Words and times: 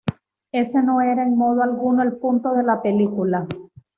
Ese 0.51 0.81
no 0.81 0.99
era 1.01 1.21
en 1.21 1.37
modo 1.37 1.61
alguno 1.61 2.01
el 2.01 2.13
punto 2.13 2.55
de 2.55 2.63
la 2.63 2.81
película. 2.81 3.45